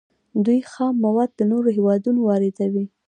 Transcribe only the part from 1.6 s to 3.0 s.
هیوادونو واردوي.